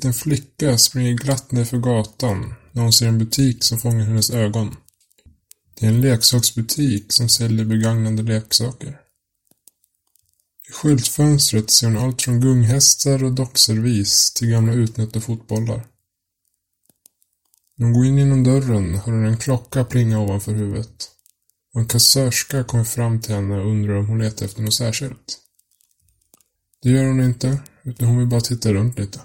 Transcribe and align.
liten 0.00 0.12
flicka 0.12 0.78
springer 0.78 1.14
glatt 1.14 1.52
nerför 1.52 1.78
gatan 1.78 2.54
när 2.72 2.82
hon 2.82 2.92
ser 2.92 3.08
en 3.08 3.18
butik 3.18 3.64
som 3.64 3.78
fångar 3.78 4.04
hennes 4.04 4.30
ögon. 4.30 4.76
Det 5.74 5.86
är 5.86 5.90
en 5.90 6.00
leksaksbutik 6.00 7.12
som 7.12 7.28
säljer 7.28 7.64
begagnade 7.64 8.22
leksaker. 8.22 9.00
I 10.68 10.72
skyltfönstret 10.72 11.70
ser 11.70 11.86
hon 11.86 11.98
allt 11.98 12.22
från 12.22 12.40
gunghästar 12.40 13.24
och 13.24 13.32
dockservis 13.32 14.32
till 14.32 14.48
gamla 14.48 14.72
utnötta 14.72 15.20
fotbollar. 15.20 15.86
När 17.76 17.86
hon 17.86 17.94
går 17.94 18.06
in 18.06 18.18
genom 18.18 18.44
dörren 18.44 18.94
hör 18.94 19.12
hon 19.12 19.24
en 19.24 19.38
klocka 19.38 19.84
plinga 19.84 20.20
ovanför 20.20 20.52
huvudet. 20.52 21.10
Och 21.74 21.80
en 21.80 21.88
kassörska 21.88 22.64
kommer 22.64 22.84
fram 22.84 23.20
till 23.20 23.34
henne 23.34 23.56
och 23.56 23.70
undrar 23.70 23.94
om 23.94 24.06
hon 24.06 24.18
letar 24.18 24.46
efter 24.46 24.62
något 24.62 24.74
särskilt. 24.74 25.38
Det 26.82 26.90
gör 26.90 27.06
hon 27.06 27.20
inte, 27.20 27.58
utan 27.82 28.08
hon 28.08 28.18
vill 28.18 28.28
bara 28.28 28.40
titta 28.40 28.72
runt 28.72 28.98
lite. 28.98 29.20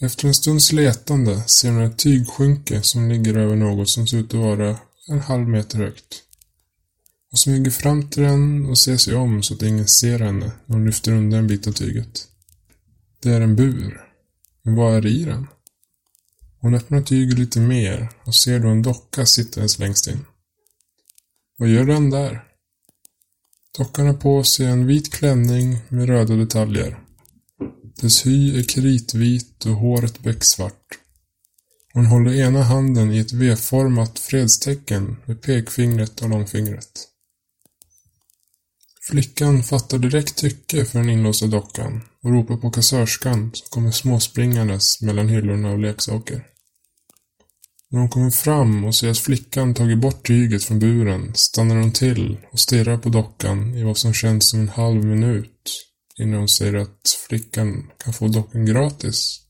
Efter 0.00 0.28
en 0.28 0.34
stunds 0.34 0.72
letande 0.72 1.42
ser 1.48 1.72
hon 1.72 1.82
ett 1.82 1.98
tygskynke 1.98 2.82
som 2.82 3.08
ligger 3.08 3.36
över 3.36 3.56
något 3.56 3.88
som 3.88 4.06
ser 4.06 4.16
ut 4.16 4.34
att 4.34 4.40
vara 4.40 4.78
en 5.08 5.20
halv 5.20 5.48
meter 5.48 5.78
högt. 5.78 6.22
Hon 7.30 7.38
smyger 7.38 7.70
fram 7.70 8.10
till 8.10 8.22
den 8.22 8.66
och 8.66 8.78
ser 8.78 8.96
sig 8.96 9.14
om 9.14 9.42
så 9.42 9.54
att 9.54 9.62
ingen 9.62 9.86
ser 9.86 10.18
henne 10.18 10.52
när 10.66 10.76
hon 10.76 10.86
lyfter 10.86 11.12
undan 11.12 11.38
en 11.38 11.46
bit 11.46 11.66
av 11.66 11.72
tyget. 11.72 12.28
Det 13.22 13.30
är 13.30 13.40
en 13.40 13.56
bur. 13.56 14.00
Men 14.62 14.74
vad 14.74 14.94
är 14.94 15.06
i 15.06 15.24
den? 15.24 15.46
Hon 16.60 16.74
öppnar 16.74 17.02
tyget 17.02 17.38
lite 17.38 17.60
mer 17.60 18.08
och 18.24 18.34
ser 18.34 18.60
då 18.60 18.68
en 18.68 18.82
docka 18.82 19.26
sittandes 19.26 19.78
längst 19.78 20.06
in. 20.06 20.24
Vad 21.56 21.68
gör 21.68 21.84
den 21.84 22.10
där? 22.10 22.44
Dockan 23.78 24.06
har 24.06 24.14
på 24.14 24.44
sig 24.44 24.66
en 24.66 24.86
vit 24.86 25.12
klänning 25.12 25.78
med 25.88 26.06
röda 26.06 26.34
detaljer. 26.34 27.07
Dess 28.00 28.26
hy 28.26 28.58
är 28.58 28.62
kritvit 28.62 29.66
och 29.66 29.72
håret 29.72 30.20
becksvart. 30.20 30.98
Hon 31.92 32.06
håller 32.06 32.34
ena 32.34 32.62
handen 32.62 33.12
i 33.12 33.18
ett 33.18 33.32
V-format 33.32 34.18
fredstecken 34.18 35.16
med 35.24 35.42
pekfingret 35.42 36.22
och 36.22 36.30
långfingret. 36.30 37.08
Flickan 39.02 39.62
fattar 39.62 39.98
direkt 39.98 40.36
tycke 40.36 40.84
för 40.84 40.98
den 40.98 41.10
inlåsta 41.10 41.46
dockan 41.46 42.00
och 42.22 42.30
ropar 42.30 42.56
på 42.56 42.70
kassörskan 42.70 43.50
som 43.54 43.66
kommer 43.70 43.90
småspringandes 43.90 45.02
mellan 45.02 45.28
hyllorna 45.28 45.70
av 45.70 45.78
leksaker. 45.78 46.44
När 47.90 48.00
hon 48.00 48.08
kommer 48.08 48.30
fram 48.30 48.84
och 48.84 48.94
ser 48.94 49.10
att 49.10 49.18
flickan 49.18 49.74
tagit 49.74 49.98
bort 49.98 50.26
tyget 50.26 50.64
från 50.64 50.78
buren 50.78 51.34
stannar 51.34 51.76
hon 51.76 51.92
till 51.92 52.38
och 52.52 52.60
stirrar 52.60 52.98
på 52.98 53.08
dockan 53.08 53.74
i 53.74 53.82
vad 53.82 53.98
som 53.98 54.14
känns 54.14 54.48
som 54.48 54.60
en 54.60 54.68
halv 54.68 55.04
minut 55.04 55.87
innan 56.18 56.38
hon 56.38 56.48
säger 56.48 56.74
att 56.74 57.16
flickan 57.28 57.90
kan 57.98 58.12
få 58.12 58.28
dockan 58.28 58.66
gratis. 58.66 59.40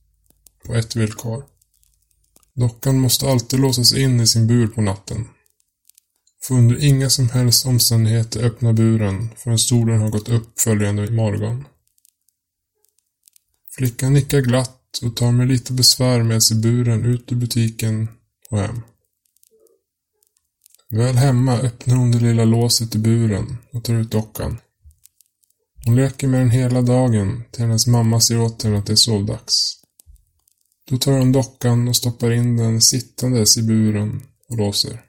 På 0.65 0.75
ett 0.75 0.97
villkor. 0.97 1.45
Dockan 2.55 2.99
måste 2.99 3.31
alltid 3.31 3.61
låsas 3.61 3.95
in 3.95 4.21
i 4.21 4.27
sin 4.27 4.47
bur 4.47 4.67
på 4.67 4.81
natten. 4.81 5.29
Får 6.43 6.55
under 6.55 6.85
inga 6.85 7.11
som 7.11 7.29
helst 7.29 7.67
omständigheter 7.67 8.45
öppna 8.45 8.73
buren 8.73 9.29
förrän 9.37 9.59
solen 9.59 10.01
har 10.01 10.11
gått 10.11 10.29
upp 10.29 10.61
följande 10.61 11.11
morgon. 11.11 11.65
Flickan 13.71 14.13
nickar 14.13 14.41
glatt 14.41 14.99
och 15.03 15.17
tar 15.17 15.33
med 15.33 15.49
lite 15.49 15.73
besvär 15.73 16.23
med 16.23 16.43
sig 16.43 16.57
buren 16.57 17.05
ut 17.05 17.33
ur 17.33 17.37
butiken 17.37 18.09
och 18.51 18.59
hem. 18.59 18.81
Väl 20.91 21.17
hemma 21.17 21.59
öppnar 21.59 21.97
hon 21.97 22.13
det 22.13 22.19
lilla 22.19 22.45
låset 22.45 22.95
i 22.95 22.99
buren 22.99 23.59
och 23.73 23.85
tar 23.85 23.95
ut 23.95 24.11
dockan. 24.11 24.59
Hon 25.85 25.97
leker 25.97 26.29
med 26.29 26.41
den 26.41 26.51
hela 26.51 26.83
dagen 26.83 27.45
till 27.51 27.63
hennes 27.63 27.87
mamma 27.87 28.21
säger 28.21 28.41
åt 28.41 28.63
henne 28.63 28.79
att 28.79 28.87
det 28.87 28.93
är 28.93 28.97
sovdags. 28.97 29.75
Då 30.91 30.99
tar 30.99 31.13
hon 31.13 31.33
dockan 31.33 31.89
och 31.89 31.97
stoppar 31.97 32.31
in 32.31 32.57
den 32.57 32.81
sittandes 32.81 33.57
i 33.57 33.63
buren 33.63 34.23
och 34.49 34.57
låser. 34.57 35.05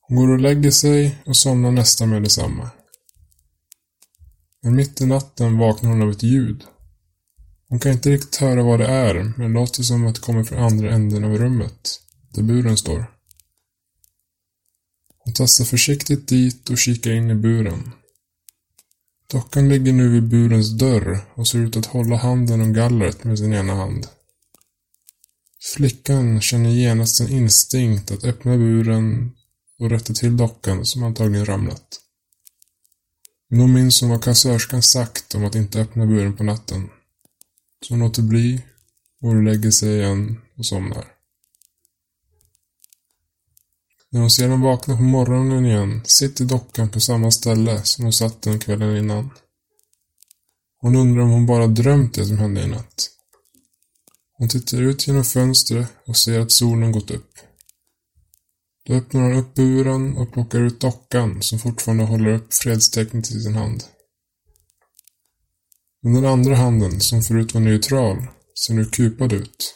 Hon 0.00 0.16
går 0.16 0.28
och 0.28 0.40
lägger 0.40 0.70
sig 0.70 1.18
och 1.26 1.36
somnar 1.36 1.70
nästan 1.70 2.10
med 2.10 2.22
detsamma. 2.22 2.70
Men 4.62 4.76
mitt 4.76 5.00
i 5.00 5.06
natten 5.06 5.58
vaknar 5.58 5.90
hon 5.90 6.02
av 6.02 6.10
ett 6.10 6.22
ljud. 6.22 6.64
Hon 7.68 7.78
kan 7.78 7.92
inte 7.92 8.10
riktigt 8.10 8.36
höra 8.36 8.62
vad 8.62 8.80
det 8.80 8.86
är, 8.86 9.14
men 9.14 9.52
det 9.52 9.60
låter 9.60 9.82
som 9.82 10.06
att 10.06 10.14
det 10.14 10.20
kommer 10.20 10.44
från 10.44 10.58
andra 10.58 10.90
änden 10.90 11.24
av 11.24 11.38
rummet, 11.38 12.00
där 12.30 12.42
buren 12.42 12.76
står. 12.76 13.10
Hon 15.18 15.34
tassar 15.34 15.64
försiktigt 15.64 16.28
dit 16.28 16.70
och 16.70 16.78
kikar 16.78 17.10
in 17.10 17.30
i 17.30 17.34
buren. 17.34 17.90
Dockan 19.30 19.68
ligger 19.68 19.92
nu 19.92 20.08
vid 20.08 20.28
burens 20.28 20.70
dörr 20.70 21.20
och 21.34 21.48
ser 21.48 21.58
ut 21.58 21.76
att 21.76 21.86
hålla 21.86 22.16
handen 22.16 22.60
om 22.60 22.72
gallret 22.72 23.24
med 23.24 23.38
sin 23.38 23.52
ena 23.52 23.74
hand. 23.74 24.06
Flickan 25.76 26.40
känner 26.40 26.70
genast 26.70 27.20
en 27.20 27.28
instinkt 27.28 28.10
att 28.10 28.24
öppna 28.24 28.56
buren 28.56 29.32
och 29.78 29.90
rätta 29.90 30.14
till 30.14 30.36
dockan 30.36 30.84
som 30.84 31.02
antagligen 31.02 31.46
ramlat. 31.46 32.00
Men 33.48 33.60
hon 33.60 33.72
minns 33.72 34.00
hon 34.00 34.10
vad 34.10 34.24
kassörskan 34.24 34.82
sagt 34.82 35.34
om 35.34 35.44
att 35.44 35.54
inte 35.54 35.80
öppna 35.80 36.06
buren 36.06 36.36
på 36.36 36.44
natten. 36.44 36.88
Så 37.82 37.94
hon 37.94 38.00
låter 38.00 38.22
bli, 38.22 38.62
går 39.20 39.36
och 39.36 39.42
lägger 39.42 39.70
sig 39.70 39.98
igen 39.98 40.40
och 40.56 40.66
somnar. 40.66 41.19
När 44.12 44.20
hon 44.20 44.30
sedan 44.30 44.60
vaknar 44.60 44.96
på 44.96 45.02
morgonen 45.02 45.66
igen 45.66 46.00
sitter 46.04 46.44
dockan 46.44 46.88
på 46.88 47.00
samma 47.00 47.30
ställe 47.30 47.82
som 47.82 48.04
hon 48.04 48.12
satt 48.12 48.42
den 48.42 48.58
kvällen 48.58 48.96
innan. 48.96 49.30
Hon 50.80 50.96
undrar 50.96 51.22
om 51.22 51.30
hon 51.30 51.46
bara 51.46 51.66
drömt 51.66 52.14
det 52.14 52.26
som 52.26 52.38
hände 52.38 52.62
i 52.62 52.66
natt. 52.66 53.10
Hon 54.32 54.48
tittar 54.48 54.82
ut 54.82 55.06
genom 55.06 55.24
fönstret 55.24 55.88
och 56.06 56.16
ser 56.16 56.40
att 56.40 56.52
solen 56.52 56.92
gått 56.92 57.10
upp. 57.10 57.30
Då 58.86 58.94
öppnar 58.94 59.22
hon 59.22 59.36
upp 59.36 59.54
buren 59.54 60.16
och 60.16 60.32
plockar 60.32 60.60
ut 60.60 60.80
dockan 60.80 61.42
som 61.42 61.58
fortfarande 61.58 62.04
håller 62.04 62.30
upp 62.30 62.54
fredstecknet 62.54 63.30
i 63.30 63.40
sin 63.40 63.54
hand. 63.54 63.84
Men 66.02 66.14
den 66.14 66.26
andra 66.26 66.56
handen, 66.56 67.00
som 67.00 67.22
förut 67.22 67.54
var 67.54 67.60
neutral, 67.60 68.26
ser 68.66 68.74
nu 68.74 68.84
kupad 68.84 69.32
ut. 69.32 69.74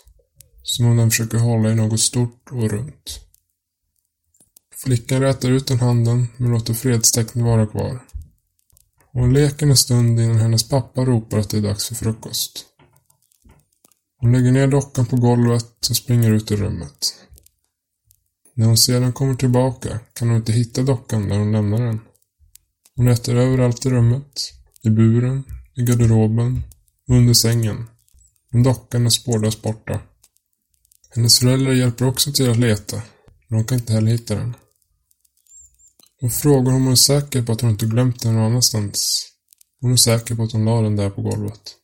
Som 0.62 0.87
om 0.87 0.97
den 0.97 1.11
försöker 1.11 1.39
hålla 1.39 1.71
i 1.71 1.75
något 1.75 2.01
stort 2.01 2.49
och 2.51 2.71
runt. 2.71 3.23
Flickan 4.76 5.20
rätar 5.20 5.50
ut 5.50 5.66
den 5.66 5.80
handen, 5.80 6.28
men 6.36 6.50
låter 6.50 6.74
fredstecknet 6.74 7.44
vara 7.44 7.66
kvar. 7.66 8.04
Hon 9.12 9.32
leker 9.32 9.66
en 9.66 9.76
stund 9.76 10.20
innan 10.20 10.36
hennes 10.36 10.68
pappa 10.68 11.04
ropar 11.04 11.38
att 11.38 11.50
det 11.50 11.56
är 11.56 11.62
dags 11.62 11.88
för 11.88 11.94
frukost. 11.94 12.66
Hon 14.18 14.32
lägger 14.32 14.52
ner 14.52 14.66
dockan 14.66 15.06
på 15.06 15.16
golvet 15.16 15.88
och 15.90 15.96
springer 15.96 16.32
ut 16.32 16.50
ur 16.50 16.56
rummet. 16.56 17.14
När 18.54 18.66
hon 18.66 18.76
sedan 18.76 19.12
kommer 19.12 19.34
tillbaka 19.34 20.00
kan 20.12 20.28
hon 20.28 20.36
inte 20.36 20.52
hitta 20.52 20.82
dockan 20.82 21.28
där 21.28 21.38
hon 21.38 21.52
lämnade 21.52 21.84
den. 21.84 22.00
Hon 22.96 23.06
letar 23.06 23.34
överallt 23.34 23.86
i 23.86 23.91
rummet, 23.91 24.52
i 24.82 24.91
buren, 24.91 25.44
i 25.74 25.82
garderoben 25.82 26.62
och 27.08 27.14
under 27.14 27.34
sängen. 27.34 27.86
Men 28.50 28.62
dockan 28.62 29.06
är 29.06 29.10
spårlöst 29.10 29.62
borta. 29.62 30.00
Hennes 31.10 31.38
föräldrar 31.38 31.72
hjälper 31.72 32.06
också 32.06 32.32
till 32.32 32.50
att 32.50 32.56
leta, 32.56 33.02
men 33.48 33.58
de 33.58 33.64
kan 33.64 33.78
inte 33.78 33.92
heller 33.92 34.10
hitta 34.12 34.34
den. 34.34 34.54
Hon 36.24 36.30
frågar 36.30 36.72
om 36.72 36.82
hon 36.82 36.92
är 36.92 36.96
säker 36.96 37.42
på 37.42 37.52
att 37.52 37.60
hon 37.60 37.70
inte 37.70 37.86
glömt 37.86 38.22
den 38.22 38.34
någon 38.34 38.42
annanstans. 38.44 39.28
Hon 39.80 39.92
är 39.92 39.96
säker 39.96 40.34
på 40.34 40.42
att 40.42 40.52
hon 40.52 40.64
la 40.64 40.80
den 40.80 40.96
där 40.96 41.10
på 41.10 41.22
golvet. 41.22 41.76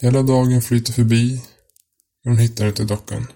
Hela 0.00 0.22
dagen 0.22 0.62
flyter 0.62 0.92
förbi, 0.92 1.42
men 2.24 2.32
hon 2.32 2.38
hittar 2.38 2.68
inte 2.68 2.84
dockan. 2.84 3.32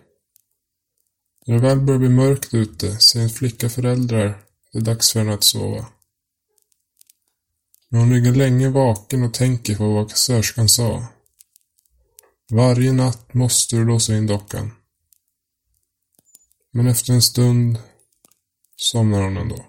När 1.47 1.55
det 1.55 1.61
väl 1.61 1.81
börjar 1.81 1.99
bli 1.99 2.09
mörkt 2.09 2.55
ute 2.55 2.99
säger 2.99 3.25
en 3.25 3.31
flicka 3.31 3.69
föräldrar 3.69 4.27
att 4.27 4.73
det 4.73 4.79
är 4.79 4.83
dags 4.83 5.13
för 5.13 5.21
henne 5.21 5.35
att 5.35 5.45
sova. 5.45 5.87
Men 7.89 8.01
hon 8.01 8.15
ligger 8.15 8.35
länge 8.35 8.69
vaken 8.69 9.23
och 9.23 9.35
tänker 9.35 9.77
på 9.77 9.95
vad 9.95 10.11
kassörskan 10.11 10.69
sa. 10.69 11.07
Varje 12.51 12.93
natt 12.93 13.35
måste 13.35 13.77
du 13.77 13.85
låsa 13.85 14.17
in 14.17 14.27
dockan. 14.27 14.71
Men 16.73 16.87
efter 16.87 17.13
en 17.13 17.23
stund 17.23 17.79
somnar 18.77 19.23
hon 19.23 19.37
ändå. 19.37 19.67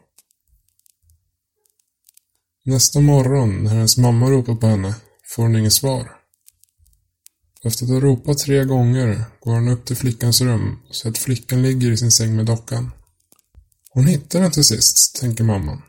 Nästa 2.66 3.00
morgon, 3.00 3.64
när 3.64 3.72
hennes 3.72 3.98
mamma 3.98 4.30
ropar 4.30 4.56
på 4.56 4.68
henne, 4.68 4.96
får 5.26 5.44
hon 5.44 5.56
inget 5.56 5.74
svar. 5.74 6.12
Efter 7.64 7.86
att 7.86 7.92
ha 7.92 8.00
ropat 8.00 8.38
tre 8.38 8.64
gånger 8.66 9.26
går 9.40 9.54
hon 9.54 9.68
upp 9.68 9.86
till 9.86 9.96
flickans 9.96 10.42
rum 10.42 10.80
och 10.90 10.96
ser 10.96 11.10
att 11.10 11.18
flickan 11.18 11.62
ligger 11.62 11.92
i 11.92 11.98
sin 11.98 12.12
säng 12.12 12.36
med 12.36 12.46
dockan. 12.46 12.92
Hon 13.90 14.08
hittar 14.08 14.42
den 14.42 14.52
till 14.52 14.64
sist, 14.64 15.16
tänker 15.22 15.44
mamman. 15.44 15.82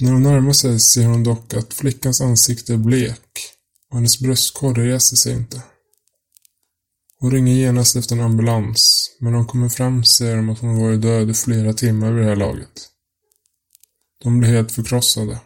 När 0.00 0.12
hon 0.12 0.22
närmar 0.22 0.52
sig 0.52 0.80
ser 0.80 1.06
hon 1.06 1.24
dock 1.24 1.54
att 1.54 1.74
flickans 1.74 2.20
ansikte 2.20 2.72
är 2.72 2.76
blek 2.76 3.20
och 3.90 3.96
hennes 3.96 4.20
bröstkorg 4.20 4.88
reser 4.88 5.16
sig 5.16 5.32
inte. 5.32 5.62
Hon 7.20 7.30
ringer 7.30 7.54
genast 7.54 7.96
efter 7.96 8.16
en 8.16 8.22
ambulans, 8.22 9.10
men 9.18 9.32
när 9.32 9.38
de 9.38 9.46
kommer 9.46 9.68
fram 9.68 10.04
ser 10.04 10.36
de 10.36 10.48
att 10.48 10.58
hon 10.58 10.82
varit 10.82 11.02
död 11.02 11.30
i 11.30 11.34
flera 11.34 11.72
timmar 11.72 12.12
vid 12.12 12.22
det 12.22 12.28
här 12.28 12.36
laget. 12.36 12.88
De 14.22 14.38
blir 14.38 14.48
helt 14.48 14.72
förkrossade. 14.72 15.40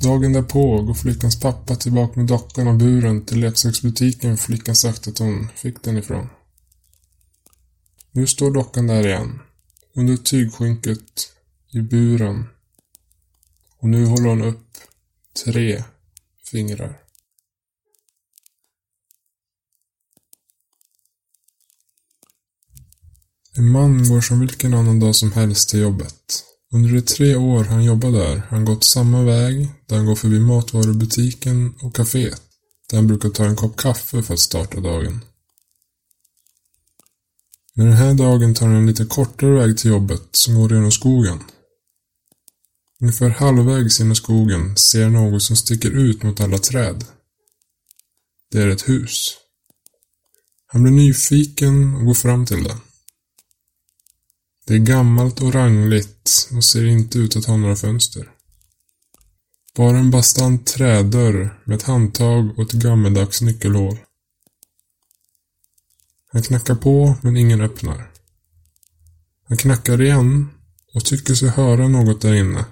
Dagen 0.00 0.32
därpå 0.32 0.82
går 0.82 0.94
flickans 0.94 1.40
pappa 1.40 1.76
tillbaka 1.76 2.20
med 2.20 2.28
dockan 2.28 2.68
och 2.68 2.74
buren 2.74 3.24
till 3.24 3.40
leksaksbutiken 3.40 4.36
flickan 4.36 4.76
sagt 4.76 5.08
att 5.08 5.18
hon 5.18 5.48
fick 5.54 5.82
den 5.82 5.96
ifrån. 5.96 6.28
Nu 8.10 8.26
står 8.26 8.50
dockan 8.50 8.86
där 8.86 9.06
igen, 9.06 9.40
under 9.94 10.16
tygskynket, 10.16 11.32
i 11.72 11.80
buren. 11.80 12.44
Och 13.78 13.88
nu 13.88 14.06
håller 14.06 14.28
hon 14.28 14.42
upp 14.42 14.76
tre 15.44 15.84
fingrar. 16.50 17.07
En 23.58 23.70
man 23.70 24.08
går 24.08 24.20
som 24.20 24.40
vilken 24.40 24.74
annan 24.74 25.00
dag 25.00 25.16
som 25.16 25.32
helst 25.32 25.68
till 25.68 25.80
jobbet. 25.80 26.44
Under 26.72 26.92
de 26.92 27.00
tre 27.00 27.36
år 27.36 27.64
han 27.64 27.84
jobbar 27.84 28.10
där 28.10 28.36
har 28.36 28.56
han 28.56 28.64
gått 28.64 28.84
samma 28.84 29.22
väg 29.22 29.68
där 29.86 29.96
han 29.96 30.06
går 30.06 30.14
förbi 30.14 30.40
matvarubutiken 30.40 31.74
och 31.82 31.96
kaféet 31.96 32.42
där 32.90 32.96
han 32.96 33.06
brukar 33.06 33.28
ta 33.28 33.44
en 33.44 33.56
kopp 33.56 33.76
kaffe 33.76 34.22
för 34.22 34.34
att 34.34 34.40
starta 34.40 34.80
dagen. 34.80 35.24
Men 37.74 37.86
den 37.86 37.96
här 37.96 38.14
dagen 38.14 38.54
tar 38.54 38.66
han 38.66 38.76
en 38.76 38.86
lite 38.86 39.04
kortare 39.04 39.50
väg 39.50 39.78
till 39.78 39.90
jobbet 39.90 40.22
som 40.32 40.54
går 40.54 40.72
genom 40.72 40.92
skogen. 40.92 41.38
Ungefär 43.00 43.28
halvvägs 43.28 43.98
genom 43.98 44.16
skogen 44.16 44.76
ser 44.76 45.04
han 45.04 45.12
något 45.12 45.42
som 45.42 45.56
sticker 45.56 45.90
ut 45.90 46.22
mot 46.22 46.40
alla 46.40 46.58
träd. 46.58 47.04
Det 48.50 48.62
är 48.62 48.68
ett 48.68 48.88
hus. 48.88 49.36
Han 50.66 50.82
blir 50.82 50.92
nyfiken 50.92 51.94
och 51.94 52.04
går 52.04 52.14
fram 52.14 52.46
till 52.46 52.64
det. 52.64 52.76
Det 54.68 54.74
är 54.74 54.78
gammalt 54.78 55.40
och 55.40 55.54
rangligt 55.54 56.48
och 56.56 56.64
ser 56.64 56.86
inte 56.86 57.18
ut 57.18 57.36
att 57.36 57.44
ha 57.44 57.56
några 57.56 57.76
fönster. 57.76 58.30
Bara 59.76 59.98
en 59.98 60.10
bastant 60.10 60.66
trädörr 60.66 61.62
med 61.64 61.76
ett 61.76 61.82
handtag 61.82 62.58
och 62.58 62.62
ett 62.62 62.72
gammeldags 62.72 63.42
nyckelhål. 63.42 63.98
Han 66.32 66.42
knackar 66.42 66.74
på, 66.74 67.16
men 67.22 67.36
ingen 67.36 67.60
öppnar. 67.60 68.10
Han 69.48 69.56
knackar 69.56 70.02
igen 70.02 70.48
och 70.94 71.04
tycker 71.04 71.34
sig 71.34 71.48
höra 71.48 71.88
något 71.88 72.20
där 72.20 72.34
inne, 72.34 72.64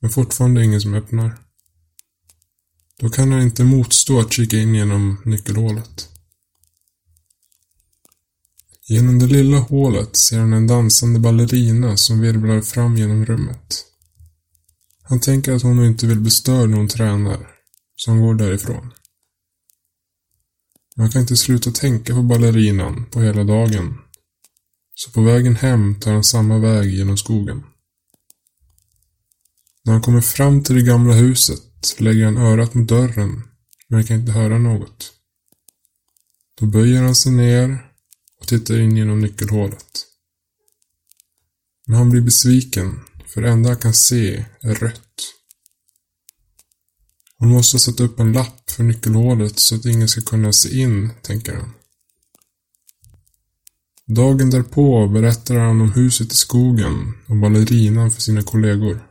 men 0.00 0.10
fortfarande 0.10 0.64
ingen 0.64 0.80
som 0.80 0.94
öppnar. 0.94 1.38
Då 2.98 3.10
kan 3.10 3.32
han 3.32 3.42
inte 3.42 3.64
motstå 3.64 4.20
att 4.20 4.32
kika 4.32 4.56
in 4.56 4.74
genom 4.74 5.22
nyckelhålet. 5.24 6.13
Genom 8.88 9.18
det 9.18 9.26
lilla 9.26 9.58
hålet 9.58 10.16
ser 10.16 10.38
han 10.38 10.52
en 10.52 10.66
dansande 10.66 11.20
ballerina 11.20 11.96
som 11.96 12.20
virvlar 12.20 12.60
fram 12.60 12.96
genom 12.96 13.26
rummet. 13.26 13.84
Han 15.02 15.20
tänker 15.20 15.52
att 15.52 15.62
hon 15.62 15.76
nog 15.76 15.86
inte 15.86 16.06
vill 16.06 16.20
bli 16.20 16.30
störd 16.30 16.70
när 16.70 16.76
hon 16.76 16.88
tränar, 16.88 17.48
så 17.96 18.10
han 18.10 18.20
går 18.20 18.34
därifrån. 18.34 18.92
Man 20.96 21.10
kan 21.10 21.20
inte 21.20 21.36
sluta 21.36 21.70
tänka 21.70 22.14
på 22.14 22.22
ballerinan 22.22 23.06
på 23.10 23.20
hela 23.20 23.44
dagen. 23.44 23.98
Så 24.94 25.10
på 25.10 25.22
vägen 25.22 25.56
hem 25.56 26.00
tar 26.00 26.12
han 26.12 26.24
samma 26.24 26.58
väg 26.58 26.94
genom 26.94 27.16
skogen. 27.16 27.62
När 29.84 29.92
han 29.92 30.02
kommer 30.02 30.20
fram 30.20 30.62
till 30.62 30.74
det 30.74 30.82
gamla 30.82 31.14
huset 31.14 31.96
lägger 31.98 32.24
han 32.24 32.36
örat 32.36 32.74
mot 32.74 32.88
dörren, 32.88 33.42
men 33.88 34.04
kan 34.04 34.20
inte 34.20 34.32
höra 34.32 34.58
något. 34.58 35.12
Då 36.60 36.66
böjer 36.66 37.02
han 37.02 37.14
sig 37.14 37.32
ner 37.32 37.93
och 38.44 38.48
tittar 38.48 38.80
in 38.80 38.96
genom 38.96 39.20
nyckelhålet. 39.20 40.06
Men 41.86 41.96
han 41.96 42.10
blir 42.10 42.20
besviken, 42.20 43.00
för 43.26 43.42
det 43.42 43.50
enda 43.50 43.68
han 43.68 43.78
kan 43.78 43.94
se 43.94 44.44
är 44.60 44.74
rött. 44.74 45.34
Hon 47.38 47.48
måste 47.48 47.74
ha 47.74 47.80
satt 47.80 48.00
upp 48.00 48.20
en 48.20 48.32
lapp 48.32 48.70
för 48.70 48.84
nyckelhålet 48.84 49.58
så 49.58 49.74
att 49.74 49.84
ingen 49.84 50.08
ska 50.08 50.20
kunna 50.20 50.52
se 50.52 50.80
in, 50.80 51.10
tänker 51.22 51.54
han. 51.54 51.70
Dagen 54.06 54.50
därpå 54.50 55.08
berättar 55.08 55.58
han 55.58 55.80
om 55.80 55.92
huset 55.92 56.32
i 56.32 56.36
skogen 56.36 57.14
och 57.26 57.36
ballerinan 57.36 58.10
för 58.10 58.20
sina 58.20 58.42
kollegor. 58.42 59.08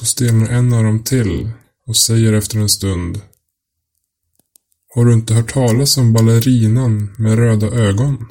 Då 0.00 0.04
stelnar 0.04 0.48
en 0.48 0.72
av 0.72 0.84
dem 0.84 1.04
till 1.04 1.50
och 1.86 1.96
säger 1.96 2.32
efter 2.32 2.58
en 2.58 2.68
stund 2.68 3.20
har 4.94 5.04
du 5.04 5.12
inte 5.12 5.34
hört 5.34 5.52
talas 5.52 5.98
om 5.98 6.12
ballerinan 6.12 7.14
med 7.16 7.38
röda 7.38 7.66
ögon? 7.66 8.26